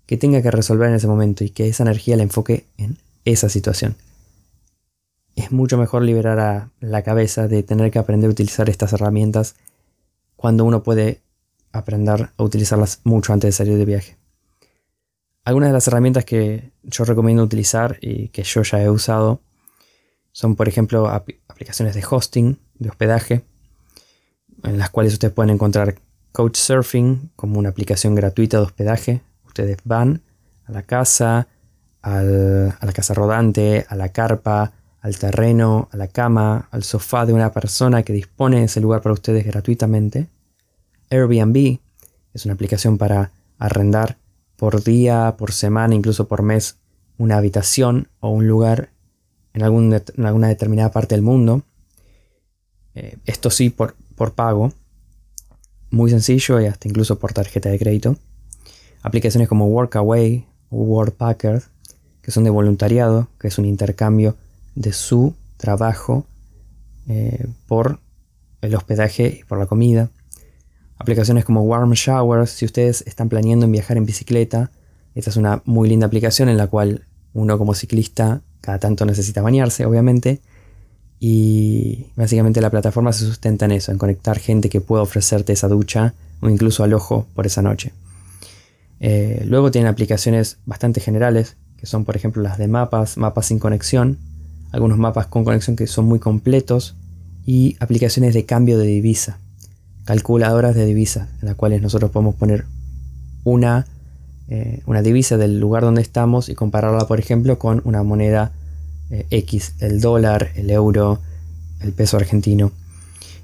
que 0.05 0.17
tenga 0.17 0.41
que 0.41 0.49
resolver 0.49 0.89
en 0.89 0.95
ese 0.95 1.07
momento 1.07 1.43
y 1.43 1.49
que 1.49 1.67
esa 1.67 1.83
energía 1.83 2.15
la 2.15 2.23
enfoque 2.23 2.65
en 2.77 2.97
esa 3.25 3.49
situación. 3.49 3.95
Es 5.35 5.51
mucho 5.51 5.77
mejor 5.77 6.03
liberar 6.03 6.39
a 6.39 6.69
la 6.79 7.01
cabeza 7.01 7.47
de 7.47 7.63
tener 7.63 7.91
que 7.91 7.99
aprender 7.99 8.29
a 8.29 8.31
utilizar 8.31 8.69
estas 8.69 8.93
herramientas 8.93 9.55
cuando 10.37 10.63
uno 10.63 10.83
puede 10.83 11.19
aprender 11.73 12.29
a 12.37 12.43
utilizarlas 12.43 13.01
mucho 13.03 13.33
antes 13.33 13.49
de 13.49 13.51
salir 13.51 13.77
de 13.77 13.85
viaje. 13.85 14.22
Algunas 15.45 15.69
de 15.69 15.73
las 15.73 15.87
herramientas 15.87 16.23
que 16.23 16.71
yo 16.83 17.03
recomiendo 17.03 17.43
utilizar 17.43 17.97
y 18.01 18.29
que 18.29 18.43
yo 18.43 18.63
ya 18.63 18.81
he 18.81 18.89
usado 18.89 19.41
son, 20.31 20.55
por 20.55 20.69
ejemplo, 20.69 21.07
aplicaciones 21.09 21.95
de 21.95 22.03
hosting, 22.09 22.59
de 22.75 22.89
hospedaje, 22.89 23.43
en 24.63 24.77
las 24.77 24.89
cuales 24.89 25.13
ustedes 25.13 25.33
pueden 25.33 25.51
encontrar 25.51 25.95
Couchsurfing 26.31 27.31
como 27.35 27.59
una 27.59 27.69
aplicación 27.69 28.15
gratuita 28.15 28.57
de 28.57 28.63
hospedaje. 28.63 29.21
Ustedes 29.45 29.77
van 29.83 30.21
a 30.65 30.71
la 30.71 30.83
casa, 30.83 31.47
a 32.01 32.21
la 32.23 32.93
casa 32.93 33.13
rodante, 33.13 33.85
a 33.87 33.95
la 33.95 34.09
carpa, 34.09 34.71
al 35.01 35.17
terreno, 35.17 35.89
a 35.91 35.97
la 35.97 36.07
cama, 36.07 36.69
al 36.71 36.83
sofá 36.83 37.25
de 37.25 37.33
una 37.33 37.51
persona 37.51 38.03
que 38.03 38.13
dispone 38.13 38.59
de 38.59 38.65
ese 38.65 38.79
lugar 38.79 39.01
para 39.01 39.13
ustedes 39.13 39.45
gratuitamente. 39.45 40.29
Airbnb 41.09 41.79
es 42.33 42.45
una 42.45 42.53
aplicación 42.53 42.97
para 42.97 43.31
arrendar 43.59 44.17
por 44.63 44.81
día, 44.81 45.35
por 45.37 45.51
semana, 45.51 45.93
incluso 45.93 46.29
por 46.29 46.41
mes, 46.41 46.77
una 47.17 47.35
habitación 47.35 48.07
o 48.21 48.29
un 48.29 48.47
lugar 48.47 48.91
en, 49.53 49.61
alguna 49.61 50.47
determinada 50.47 50.89
parte 50.89 51.15
del 51.15 51.21
mundo. 51.21 51.63
Eh, 52.95 53.17
esto 53.25 53.49
sí 53.49 53.69
por, 53.69 53.93
por 54.15 54.35
pago. 54.35 54.71
Muy 55.91 56.11
sencillo 56.11 56.61
y 56.61 56.67
hasta 56.67 56.87
incluso 56.87 57.19
por 57.19 57.33
tarjeta 57.33 57.67
de 57.67 57.77
crédito. 57.77 58.15
Aplicaciones 59.01 59.49
como 59.49 59.67
Workaway 59.67 60.47
o 60.69 60.77
Worldpacker, 60.77 61.61
que 62.21 62.31
son 62.31 62.45
de 62.45 62.49
voluntariado, 62.49 63.27
que 63.41 63.49
es 63.49 63.57
un 63.57 63.65
intercambio 63.65 64.37
de 64.75 64.93
su 64.93 65.35
trabajo 65.57 66.25
eh, 67.09 67.47
por 67.67 67.99
el 68.61 68.73
hospedaje 68.75 69.39
y 69.41 69.43
por 69.43 69.57
la 69.59 69.65
comida. 69.65 70.09
Aplicaciones 71.03 71.43
como 71.43 71.63
Warm 71.63 71.91
Showers, 71.91 72.49
si 72.49 72.63
ustedes 72.63 73.03
están 73.05 73.27
planeando 73.27 73.65
en 73.65 73.73
viajar 73.73 73.97
en 73.97 74.05
bicicleta, 74.05 74.71
esta 75.15 75.31
es 75.31 75.35
una 75.35 75.61
muy 75.65 75.89
linda 75.89 76.07
aplicación 76.07 76.47
en 76.47 76.55
la 76.55 76.67
cual 76.67 77.03
uno 77.33 77.57
como 77.57 77.73
ciclista 77.73 78.39
cada 78.61 78.79
tanto 78.79 79.05
necesita 79.05 79.41
bañarse, 79.41 79.85
obviamente, 79.85 80.39
y 81.19 82.05
básicamente 82.15 82.61
la 82.61 82.69
plataforma 82.69 83.11
se 83.11 83.25
sustenta 83.25 83.65
en 83.65 83.73
eso, 83.73 83.91
en 83.91 83.97
conectar 83.97 84.39
gente 84.39 84.69
que 84.69 84.79
pueda 84.79 85.01
ofrecerte 85.03 85.51
esa 85.51 85.67
ducha 85.67 86.13
o 86.39 86.47
incluso 86.47 86.85
alojo 86.85 87.27
por 87.35 87.45
esa 87.47 87.61
noche. 87.61 87.91
Eh, 89.01 89.43
luego 89.45 89.71
tienen 89.71 89.89
aplicaciones 89.89 90.59
bastante 90.65 91.01
generales, 91.01 91.57
que 91.75 91.85
son 91.85 92.05
por 92.05 92.15
ejemplo 92.15 92.41
las 92.41 92.57
de 92.57 92.69
mapas, 92.69 93.17
mapas 93.17 93.47
sin 93.47 93.59
conexión, 93.59 94.19
algunos 94.71 94.97
mapas 94.97 95.27
con 95.27 95.43
conexión 95.43 95.75
que 95.75 95.85
son 95.85 96.05
muy 96.05 96.19
completos, 96.19 96.95
y 97.45 97.75
aplicaciones 97.81 98.33
de 98.33 98.45
cambio 98.45 98.77
de 98.77 98.85
divisa, 98.85 99.37
calculadoras 100.05 100.75
de 100.75 100.85
divisa, 100.85 101.29
en 101.41 101.47
las 101.47 101.55
cuales 101.55 101.81
nosotros 101.81 102.11
podemos 102.11 102.35
poner 102.35 102.65
una, 103.43 103.85
eh, 104.49 104.81
una 104.85 105.01
divisa 105.01 105.37
del 105.37 105.59
lugar 105.59 105.83
donde 105.83 106.01
estamos 106.01 106.49
y 106.49 106.55
compararla 106.55 107.07
por 107.07 107.19
ejemplo 107.19 107.57
con 107.59 107.81
una 107.85 108.03
moneda 108.03 108.51
eh, 109.09 109.25
X, 109.29 109.75
el 109.79 110.01
dólar, 110.01 110.51
el 110.55 110.69
euro, 110.69 111.19
el 111.81 111.93
peso 111.93 112.17
argentino, 112.17 112.71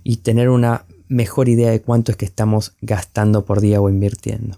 y 0.03 0.17
tener 0.17 0.49
una 0.49 0.85
mejor 1.07 1.49
idea 1.49 1.71
de 1.71 1.81
cuánto 1.81 2.11
es 2.11 2.17
que 2.17 2.25
estamos 2.25 2.73
gastando 2.81 3.45
por 3.45 3.61
día 3.61 3.81
o 3.81 3.89
invirtiendo. 3.89 4.57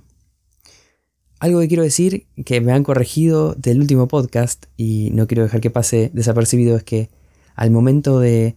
Algo 1.39 1.60
que 1.60 1.67
quiero 1.67 1.81
decir, 1.81 2.27
que 2.46 2.62
me 2.62 2.72
han 2.72 2.84
corregido 2.84 3.55
del 3.55 3.79
último 3.79 4.08
podcast 4.08 4.65
y 4.77 5.10
no 5.13 5.25
quiero 5.25 5.41
dejar 5.43 5.60
que 5.60 5.72
pase 5.72 6.12
desapercibido, 6.13 6.77
es 6.77 6.84
que 6.84 7.10
al 7.55 7.72
momento 7.72 8.20
de 8.20 8.55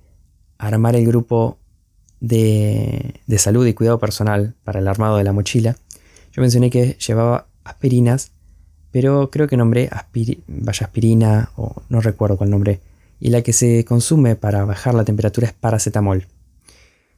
armar 0.58 0.94
el 0.94 1.06
grupo 1.06 1.58
de, 2.20 3.20
salud 3.38 3.66
y 3.66 3.74
cuidado 3.74 3.98
personal 3.98 4.54
para 4.64 4.80
el 4.80 4.88
armado 4.88 5.16
de 5.16 5.24
la 5.24 5.32
mochila, 5.32 5.76
yo 6.32 6.40
mencioné 6.42 6.70
que 6.70 6.96
llevaba 6.98 7.46
aspirinas 7.64 8.32
pero 8.94 9.28
creo 9.28 9.48
que 9.48 9.56
nombré 9.56 9.90
vaya 10.46 10.86
aspirina 10.86 11.50
o 11.56 11.82
no 11.88 12.00
recuerdo 12.00 12.36
cuál 12.36 12.50
nombre. 12.50 12.80
Y 13.18 13.30
la 13.30 13.42
que 13.42 13.52
se 13.52 13.84
consume 13.84 14.36
para 14.36 14.64
bajar 14.64 14.94
la 14.94 15.04
temperatura 15.04 15.48
es 15.48 15.52
paracetamol. 15.52 16.28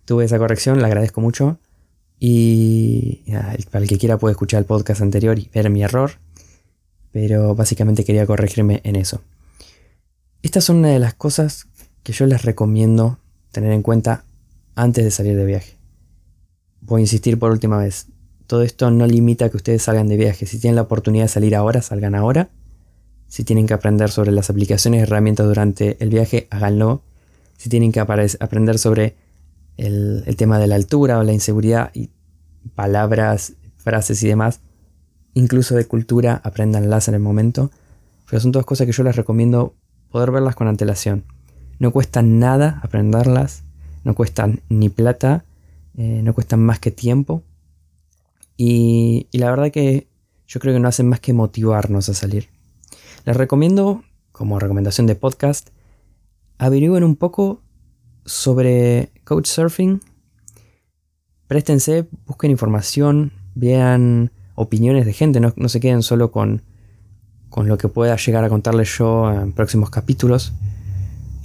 Tuve 0.06 0.24
esa 0.24 0.38
corrección, 0.38 0.80
la 0.80 0.86
agradezco 0.86 1.20
mucho. 1.20 1.58
Y 2.18 3.24
para 3.70 3.82
el 3.82 3.90
que 3.90 3.98
quiera 3.98 4.16
puede 4.16 4.32
escuchar 4.32 4.60
el 4.60 4.64
podcast 4.64 5.02
anterior 5.02 5.38
y 5.38 5.50
ver 5.52 5.68
mi 5.68 5.82
error. 5.82 6.12
Pero 7.12 7.54
básicamente 7.54 8.04
quería 8.04 8.24
corregirme 8.24 8.80
en 8.82 8.96
eso. 8.96 9.20
Estas 10.40 10.64
son 10.64 10.76
una 10.76 10.88
de 10.88 10.98
las 10.98 11.12
cosas 11.12 11.68
que 12.02 12.14
yo 12.14 12.24
les 12.24 12.42
recomiendo 12.42 13.18
tener 13.52 13.72
en 13.72 13.82
cuenta 13.82 14.24
antes 14.76 15.04
de 15.04 15.10
salir 15.10 15.36
de 15.36 15.44
viaje. 15.44 15.76
Voy 16.80 17.00
a 17.00 17.02
insistir 17.02 17.38
por 17.38 17.50
última 17.50 17.78
vez 17.78 18.06
todo 18.46 18.62
esto 18.62 18.90
no 18.90 19.06
limita 19.06 19.48
que 19.48 19.56
ustedes 19.56 19.82
salgan 19.82 20.08
de 20.08 20.16
viaje. 20.16 20.46
Si 20.46 20.58
tienen 20.58 20.76
la 20.76 20.82
oportunidad 20.82 21.24
de 21.24 21.28
salir 21.28 21.56
ahora, 21.56 21.82
salgan 21.82 22.14
ahora. 22.14 22.48
Si 23.26 23.42
tienen 23.42 23.66
que 23.66 23.74
aprender 23.74 24.10
sobre 24.10 24.30
las 24.30 24.50
aplicaciones 24.50 25.00
y 25.00 25.02
herramientas 25.02 25.46
durante 25.46 25.96
el 26.02 26.10
viaje, 26.10 26.46
háganlo. 26.50 27.02
Si 27.56 27.68
tienen 27.68 27.90
que 27.90 28.00
aprender 28.00 28.78
sobre 28.78 29.16
el, 29.76 30.24
tema 30.36 30.58
de 30.60 30.68
la 30.68 30.76
altura 30.76 31.18
o 31.18 31.24
la 31.24 31.32
inseguridad 31.32 31.90
y 31.92 32.10
palabras, 32.74 33.54
frases 33.78 34.22
y 34.22 34.28
demás, 34.28 34.60
incluso 35.34 35.74
de 35.74 35.86
cultura, 35.86 36.40
aprendanlas 36.44 37.08
en 37.08 37.14
el 37.14 37.20
momento. 37.20 37.72
Pero 38.30 38.40
son 38.40 38.52
todas 38.52 38.66
cosas 38.66 38.86
que 38.86 38.92
yo 38.92 39.02
les 39.02 39.16
recomiendo 39.16 39.74
poder 40.10 40.30
verlas 40.30 40.54
con 40.54 40.68
antelación. 40.68 41.24
No 41.80 41.90
cuestan 41.90 42.38
nada 42.38 42.80
aprenderlas, 42.84 43.64
no 44.06 44.14
cuestan 44.14 44.60
ni 44.68 44.88
plata, 44.88 45.44
eh, 45.96 46.20
no 46.22 46.32
cuestan 46.32 46.60
más 46.60 46.78
que 46.78 46.92
tiempo 46.92 47.42
y, 48.56 49.26
la 49.32 49.50
verdad 49.50 49.72
que 49.72 50.06
yo 50.46 50.60
creo 50.60 50.72
que 50.72 50.78
no 50.78 50.86
hacen 50.86 51.08
más 51.08 51.18
que 51.18 51.32
motivarnos 51.32 52.08
a 52.08 52.14
salir. 52.14 52.48
Les 53.24 53.36
recomiendo, 53.36 54.04
como 54.30 54.60
recomendación 54.60 55.08
de 55.08 55.16
podcast, 55.16 55.70
averigüen 56.56 57.02
un 57.02 57.16
poco 57.16 57.62
sobre 58.24 59.10
Couchsurfing. 59.24 60.00
Préstense, 61.48 62.06
busquen 62.26 62.52
información, 62.52 63.32
vean 63.56 64.30
opiniones 64.54 65.04
de 65.04 65.14
gente, 65.14 65.40
no, 65.40 65.68
se 65.68 65.80
queden 65.80 66.04
solo 66.04 66.30
con 66.30 66.62
con 67.48 67.68
lo 67.68 67.78
que 67.78 67.88
pueda 67.88 68.16
llegar 68.16 68.44
a 68.44 68.48
contarles 68.48 68.98
yo 68.98 69.32
en 69.32 69.52
próximos 69.52 69.88
capítulos, 69.88 70.52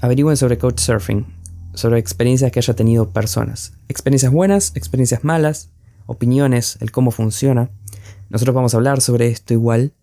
averigüen 0.02 0.36
sobre 0.36 0.58
Couchsurfing, 0.58 1.26
sobre 1.74 2.00
experiencias 2.00 2.52
que 2.52 2.60
haya 2.60 2.74
tenido 2.76 3.12
personas. 3.12 3.74
Experiencias 3.88 4.32
buenas, 4.32 4.72
experiencias 4.76 5.24
malas, 5.24 5.72
opiniones, 6.06 6.78
el 6.82 6.92
cómo 6.92 7.12
funciona. 7.12 7.70
Nosotros 8.30 8.56
vamos 8.56 8.74
a 8.74 8.78
hablar 8.78 9.02
sobre 9.02 9.28
esto 9.28 9.54
igual, 9.54 9.94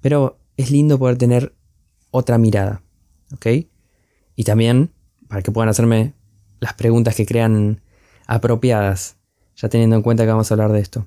pero 0.00 0.38
es 0.56 0.70
lindo 0.70 0.98
poder 0.98 1.16
tener 1.18 1.54
otra 2.10 2.38
mirada, 2.38 2.82
¿ok? 3.34 3.46
Y 4.36 4.44
también 4.44 4.92
para 5.28 5.42
que 5.42 5.50
puedan 5.50 5.68
hacerme 5.68 6.14
las 6.60 6.74
preguntas 6.74 7.14
que 7.14 7.26
crean 7.26 7.80
apropiadas, 8.26 9.16
ya 9.56 9.68
teniendo 9.68 9.96
en 9.96 10.02
cuenta 10.02 10.24
que 10.24 10.30
vamos 10.30 10.50
a 10.50 10.54
hablar 10.54 10.72
de 10.72 10.80
esto. 10.80 11.06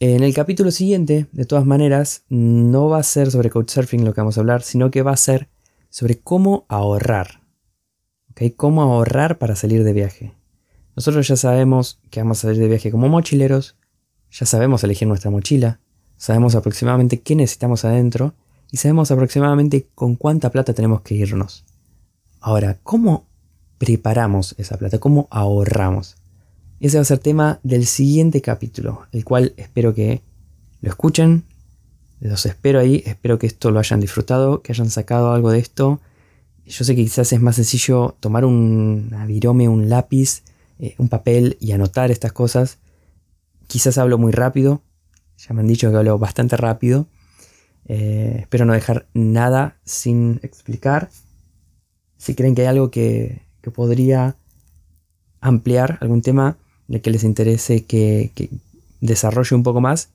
En 0.00 0.22
el 0.22 0.34
capítulo 0.34 0.70
siguiente, 0.70 1.26
de 1.32 1.44
todas 1.44 1.64
maneras, 1.64 2.24
no 2.28 2.88
va 2.88 2.98
a 2.98 3.02
ser 3.02 3.30
sobre 3.30 3.50
Couchsurfing 3.50 4.04
lo 4.04 4.12
que 4.12 4.20
vamos 4.20 4.36
a 4.36 4.40
hablar, 4.40 4.62
sino 4.62 4.90
que 4.90 5.02
va 5.02 5.12
a 5.12 5.16
ser 5.16 5.48
sobre 5.88 6.18
cómo 6.18 6.66
ahorrar. 6.68 7.43
Cómo 8.56 8.82
ahorrar 8.82 9.38
para 9.38 9.56
salir 9.56 9.84
de 9.84 9.92
viaje. 9.92 10.34
Nosotros 10.96 11.26
ya 11.26 11.36
sabemos 11.36 12.00
que 12.10 12.20
vamos 12.20 12.38
a 12.38 12.48
salir 12.48 12.60
de 12.60 12.68
viaje 12.68 12.90
como 12.90 13.08
mochileros, 13.08 13.76
ya 14.30 14.46
sabemos 14.46 14.84
elegir 14.84 15.08
nuestra 15.08 15.30
mochila, 15.30 15.80
sabemos 16.16 16.54
aproximadamente 16.54 17.20
qué 17.20 17.34
necesitamos 17.34 17.84
adentro 17.84 18.34
y 18.70 18.76
sabemos 18.76 19.10
aproximadamente 19.10 19.88
con 19.94 20.16
cuánta 20.16 20.50
plata 20.50 20.74
tenemos 20.74 21.02
que 21.02 21.14
irnos. 21.14 21.64
Ahora, 22.40 22.78
¿cómo 22.82 23.26
preparamos 23.78 24.54
esa 24.58 24.76
plata? 24.76 24.98
¿Cómo 24.98 25.28
ahorramos? 25.30 26.16
Ese 26.80 26.98
va 26.98 27.02
a 27.02 27.06
ser 27.06 27.18
tema 27.18 27.60
del 27.62 27.86
siguiente 27.86 28.42
capítulo, 28.42 29.06
el 29.12 29.24
cual 29.24 29.54
espero 29.56 29.94
que 29.94 30.22
lo 30.80 30.90
escuchen. 30.90 31.44
Los 32.20 32.46
espero 32.46 32.80
ahí, 32.80 33.02
espero 33.06 33.38
que 33.38 33.46
esto 33.46 33.70
lo 33.70 33.78
hayan 33.78 34.00
disfrutado, 34.00 34.62
que 34.62 34.72
hayan 34.72 34.90
sacado 34.90 35.32
algo 35.32 35.50
de 35.50 35.58
esto. 35.58 36.00
Yo 36.66 36.84
sé 36.84 36.94
que 36.96 37.02
quizás 37.02 37.32
es 37.32 37.40
más 37.40 37.56
sencillo 37.56 38.16
tomar 38.20 38.44
un 38.44 39.14
virome, 39.26 39.68
un 39.68 39.88
lápiz, 39.88 40.42
eh, 40.78 40.94
un 40.98 41.08
papel 41.08 41.56
y 41.60 41.72
anotar 41.72 42.10
estas 42.10 42.32
cosas. 42.32 42.78
Quizás 43.66 43.98
hablo 43.98 44.18
muy 44.18 44.32
rápido, 44.32 44.82
ya 45.36 45.54
me 45.54 45.60
han 45.60 45.66
dicho 45.66 45.90
que 45.90 45.96
hablo 45.96 46.18
bastante 46.18 46.56
rápido. 46.56 47.06
Eh, 47.86 48.38
espero 48.40 48.64
no 48.64 48.72
dejar 48.72 49.06
nada 49.12 49.76
sin 49.84 50.40
explicar. 50.42 51.10
Si 52.16 52.34
creen 52.34 52.54
que 52.54 52.62
hay 52.62 52.68
algo 52.68 52.90
que, 52.90 53.42
que 53.60 53.70
podría 53.70 54.36
ampliar, 55.40 55.98
algún 56.00 56.22
tema, 56.22 56.56
de 56.88 57.00
que 57.00 57.10
les 57.10 57.24
interese 57.24 57.84
que, 57.84 58.30
desarrolle 59.00 59.54
un 59.54 59.62
poco 59.62 59.80
más, 59.80 60.08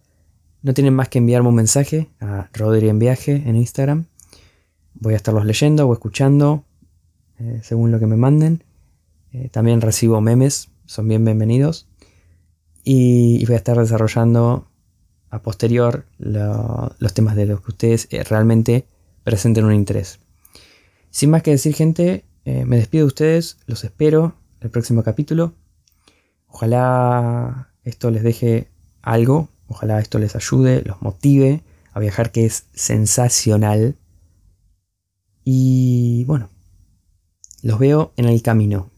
no 0.64 0.74
tienen 0.74 0.94
más 0.94 1.10
que 1.10 1.20
enviarme 1.20 1.50
un 1.50 1.56
mensaje 1.56 2.10
a 2.20 2.50
Rodri 2.54 2.90
en 2.90 3.00
Viaje 3.00 3.44
en 3.46 3.56
Instagram. 3.56 4.06
Voy 5.00 5.14
a 5.14 5.18
estarlos 5.18 5.46
leyendo 5.46 5.88
o 5.88 5.94
escuchando 5.94 6.66
eh, 7.40 7.62
según 7.64 7.92
lo 7.92 8.00
que 8.00 8.06
me 8.06 8.18
manden. 8.18 8.64
Eh, 9.32 9.50
también 9.50 9.82
recibo 9.82 10.20
memes, 10.20 10.70
son 10.86 11.08
bien 11.08 11.24
bienvenidos. 11.24 11.88
Y, 12.84 13.46
voy 13.46 13.56
a 13.56 13.58
estar 13.58 13.78
desarrollando 13.78 14.68
a 15.30 15.42
posterior 15.42 16.06
los 16.18 17.14
temas 17.14 17.36
de 17.36 17.46
los 17.46 17.62
que 17.62 17.72
ustedes 17.72 18.08
eh, 18.12 18.24
realmente 18.24 18.88
presenten 19.24 19.66
un 19.66 19.74
interés. 19.74 20.20
Sin 21.12 21.30
más 21.30 21.44
que 21.44 21.52
decir, 21.52 21.74
gente, 21.74 22.26
me 22.46 22.78
despido 22.78 23.04
de 23.04 23.08
ustedes, 23.08 23.58
los 23.68 23.84
espero 23.84 24.36
el 24.60 24.70
próximo 24.70 25.04
capítulo. 25.04 25.54
Ojalá 26.48 27.72
esto 27.84 28.10
les 28.10 28.24
deje 28.24 28.70
algo, 29.02 29.50
ojalá 29.68 30.00
esto 30.00 30.18
les 30.20 30.36
ayude, 30.36 30.82
los 30.84 31.02
motive 31.02 31.64
a 31.94 32.00
viajar 32.00 32.32
que 32.32 32.46
es 32.46 32.66
sensacional. 32.74 33.96
Y 35.44 36.24
bueno, 36.26 36.50
los 37.62 37.80
veo 37.80 38.14
en 38.18 38.26
el 38.26 38.42
camino. 38.42 38.90